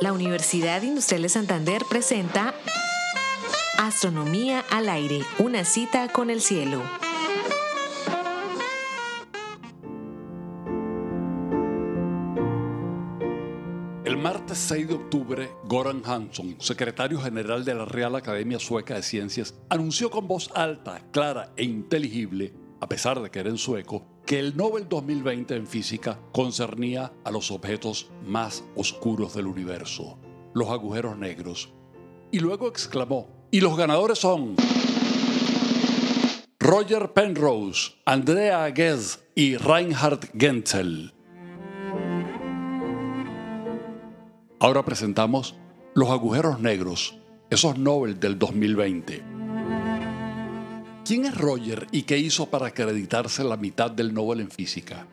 [0.00, 2.54] La Universidad Industrial de Santander presenta
[3.78, 6.82] Astronomía al aire, una cita con el cielo.
[14.04, 19.02] El martes 6 de octubre, Goran Hansson, secretario general de la Real Academia Sueca de
[19.02, 24.06] Ciencias, anunció con voz alta, clara e inteligible, a pesar de que era en sueco,
[24.28, 30.18] que el Nobel 2020 en física concernía a los objetos más oscuros del universo,
[30.52, 31.72] los agujeros negros.
[32.30, 34.54] Y luego exclamó, y los ganadores son
[36.58, 41.14] Roger Penrose, Andrea Ghez y Reinhard Genzel.
[44.60, 45.54] Ahora presentamos
[45.94, 47.18] los agujeros negros,
[47.48, 49.37] esos Nobel del 2020.
[51.08, 55.08] ¿Quién es Roger y qué hizo para acreditarse la mitad del Nobel en física?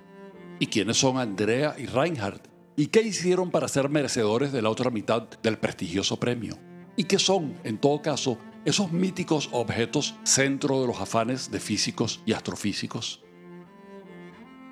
[0.59, 2.41] ¿Y quiénes son Andrea y Reinhard?
[2.75, 6.59] ¿Y qué hicieron para ser merecedores de la otra mitad del prestigioso premio?
[6.97, 12.21] ¿Y qué son, en todo caso, esos míticos objetos centro de los afanes de físicos
[12.25, 13.23] y astrofísicos?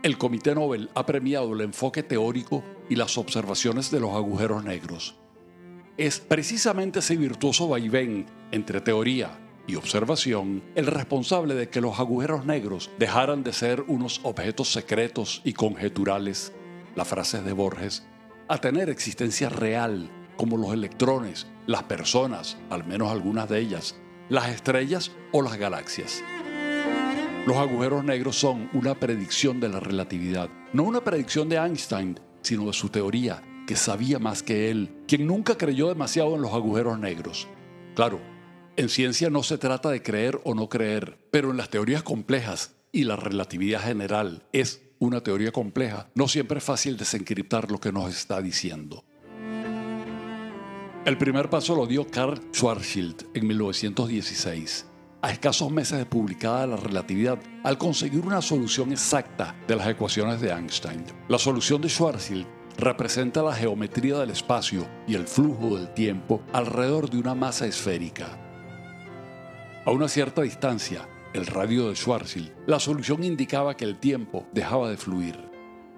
[0.03, 5.15] El Comité Nobel ha premiado el enfoque teórico y las observaciones de los agujeros negros.
[5.95, 12.45] Es precisamente ese virtuoso vaivén entre teoría y observación el responsable de que los agujeros
[12.45, 16.53] negros dejaran de ser unos objetos secretos y conjeturales,
[16.95, 18.05] la frase de Borges,
[18.47, 23.95] a tener existencia real como los electrones, las personas, al menos algunas de ellas,
[24.29, 26.23] las estrellas o las galaxias.
[27.45, 32.67] Los agujeros negros son una predicción de la relatividad, no una predicción de Einstein, sino
[32.67, 36.99] de su teoría, que sabía más que él, quien nunca creyó demasiado en los agujeros
[36.99, 37.47] negros.
[37.95, 38.19] Claro,
[38.75, 42.75] en ciencia no se trata de creer o no creer, pero en las teorías complejas
[42.91, 47.91] y la relatividad general es una teoría compleja, no siempre es fácil desencriptar lo que
[47.91, 49.03] nos está diciendo.
[51.05, 54.87] El primer paso lo dio Karl Schwarzschild en 1916
[55.21, 60.41] a escasos meses de publicada la relatividad, al conseguir una solución exacta de las ecuaciones
[60.41, 61.05] de Einstein.
[61.29, 62.45] La solución de Schwarzschild
[62.77, 68.52] representa la geometría del espacio y el flujo del tiempo alrededor de una masa esférica.
[69.85, 74.89] A una cierta distancia, el radio de Schwarzschild, la solución indicaba que el tiempo dejaba
[74.89, 75.37] de fluir.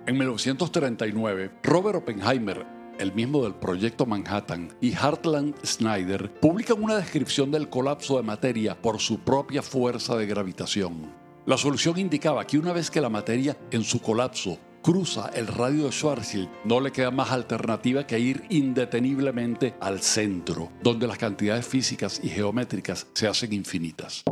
[0.08, 2.66] En 1939, Robert Oppenheimer
[3.00, 8.82] el mismo del proyecto Manhattan, y Hartland Snyder publican una descripción del colapso de materia
[8.82, 11.14] por su propia fuerza de gravitación.
[11.46, 15.86] La solución indicaba que una vez que la materia en su colapso cruza el radio
[15.86, 21.66] de Schwarzschild, no le queda más alternativa que ir indeteniblemente al centro, donde las cantidades
[21.66, 24.24] físicas y geométricas se hacen infinitas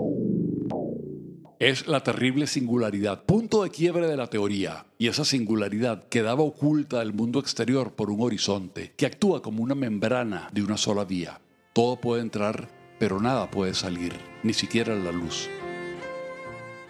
[1.59, 4.85] es la terrible singularidad, punto de quiebre de la teoría.
[4.97, 9.73] Y esa singularidad quedaba oculta del mundo exterior por un horizonte que actúa como una
[9.73, 11.39] membrana de una sola vía.
[11.71, 12.67] Todo puede entrar,
[12.99, 14.11] pero nada puede salir,
[14.43, 15.47] ni siquiera la luz.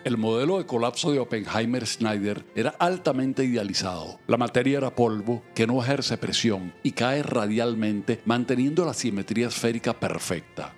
[0.03, 4.19] El modelo de colapso de Oppenheimer-Snyder era altamente idealizado.
[4.27, 9.97] La materia era polvo que no ejerce presión y cae radialmente manteniendo la simetría esférica
[9.97, 10.73] perfecta.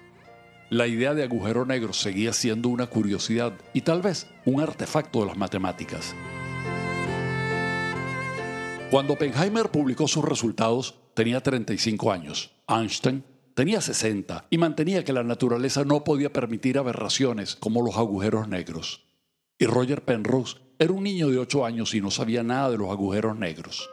[0.69, 5.25] La idea de agujero negro seguía siendo una curiosidad y tal vez un artefacto de
[5.25, 6.13] las matemáticas.
[8.91, 12.51] Cuando Oppenheimer publicó sus resultados, tenía 35 años.
[12.67, 13.23] Einstein
[13.55, 19.04] tenía 60 y mantenía que la naturaleza no podía permitir aberraciones como los agujeros negros.
[19.57, 22.89] Y Roger Penrose era un niño de 8 años y no sabía nada de los
[22.89, 23.89] agujeros negros.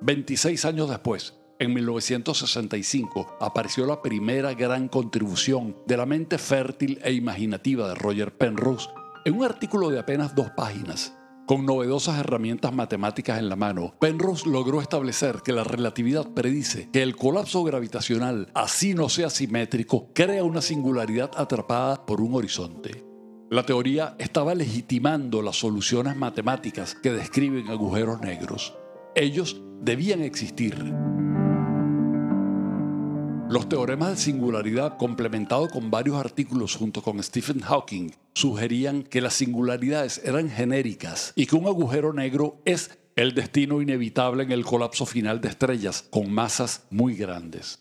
[0.00, 7.12] 26 años después, en 1965 apareció la primera gran contribución de la mente fértil e
[7.12, 8.88] imaginativa de Roger Penrose
[9.26, 11.12] en un artículo de apenas dos páginas.
[11.46, 17.02] Con novedosas herramientas matemáticas en la mano, Penrose logró establecer que la relatividad predice que
[17.02, 23.07] el colapso gravitacional, así no sea simétrico, crea una singularidad atrapada por un horizonte.
[23.50, 28.74] La teoría estaba legitimando las soluciones matemáticas que describen agujeros negros.
[29.14, 30.74] Ellos debían existir.
[33.48, 39.32] Los teoremas de singularidad, complementados con varios artículos junto con Stephen Hawking, sugerían que las
[39.32, 45.06] singularidades eran genéricas y que un agujero negro es el destino inevitable en el colapso
[45.06, 47.78] final de estrellas con masas muy grandes.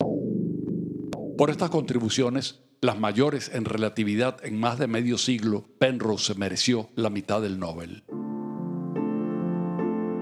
[1.38, 6.90] Por estas contribuciones, las mayores en relatividad en más de medio siglo, Penrose se mereció
[6.96, 8.04] la mitad del Nobel.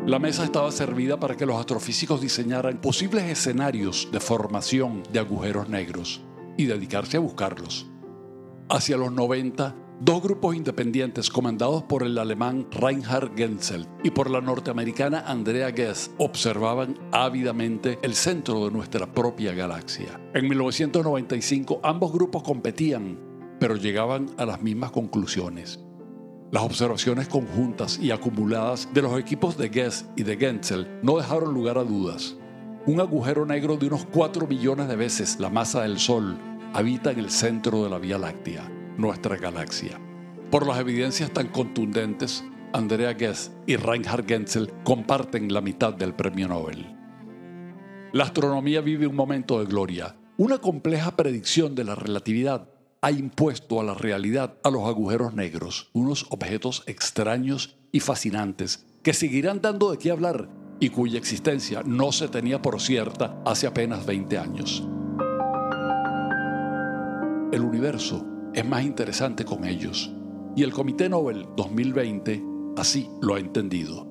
[0.06, 5.68] La mesa estaba servida para que los astrofísicos diseñaran posibles escenarios de formación de agujeros
[5.68, 6.22] negros
[6.57, 7.88] y dedicarse a buscarlos.
[8.69, 14.42] Hacia los 90, Dos grupos independientes comandados por el alemán Reinhard Genzel y por la
[14.42, 20.19] norteamericana Andrea Ghez observaban ávidamente el centro de nuestra propia galaxia.
[20.33, 23.18] En 1995 ambos grupos competían,
[23.57, 25.80] pero llegaban a las mismas conclusiones.
[26.51, 31.53] Las observaciones conjuntas y acumuladas de los equipos de Ghez y de Genzel no dejaron
[31.53, 32.36] lugar a dudas.
[32.86, 36.38] Un agujero negro de unos 4 millones de veces la masa del Sol
[36.74, 40.00] habita en el centro de la Vía Láctea nuestra galaxia.
[40.51, 42.44] Por las evidencias tan contundentes,
[42.74, 46.95] Andrea Ghez y Reinhard Genzel comparten la mitad del premio Nobel.
[48.13, 50.15] La astronomía vive un momento de gloria.
[50.38, 52.69] Una compleja predicción de la relatividad
[53.01, 59.13] ha impuesto a la realidad a los agujeros negros, unos objetos extraños y fascinantes que
[59.13, 60.50] seguirán dando de qué hablar
[60.80, 64.83] y cuya existencia no se tenía por cierta hace apenas 20 años.
[67.51, 68.25] El universo
[68.56, 70.12] es más interesante con ellos.
[70.56, 72.42] Y el Comité Nobel 2020
[72.78, 74.07] así lo ha entendido.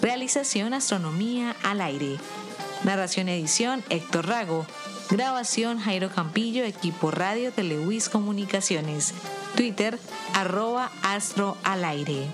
[0.00, 2.16] Realización Astronomía al aire.
[2.84, 4.66] Narración edición Héctor Rago.
[5.10, 9.14] Grabación Jairo Campillo, equipo Radio Telewis Comunicaciones.
[9.56, 9.98] Twitter
[10.32, 12.26] arroba astro al aire.